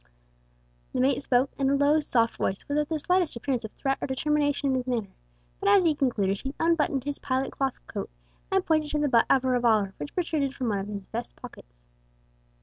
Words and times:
The 0.93 0.99
mate 0.99 1.21
spoke 1.21 1.51
in 1.59 1.69
a 1.69 1.75
low, 1.75 1.99
soft 1.99 2.37
voice, 2.37 2.67
without 2.67 2.89
the 2.89 2.97
slightest 2.97 3.35
appearance 3.35 3.63
of 3.63 3.71
threat 3.73 3.99
or 4.01 4.07
determination 4.07 4.69
in 4.71 4.77
his 4.77 4.87
manner, 4.87 5.13
but 5.59 5.69
as 5.69 5.83
he 5.83 5.93
concluded 5.93 6.41
he 6.41 6.55
unbuttoned 6.59 7.03
his 7.03 7.19
pilot 7.19 7.51
cloth 7.51 7.75
coat 7.85 8.09
and 8.51 8.65
pointed 8.65 8.89
to 8.89 8.97
the 8.97 9.07
butt 9.07 9.27
of 9.29 9.43
a 9.43 9.47
revolver 9.47 9.93
which 9.97 10.15
protruded 10.15 10.55
from 10.55 10.69
one 10.69 10.79
of 10.79 10.87
his 10.87 11.05
vest 11.05 11.35
pockets. 11.35 11.85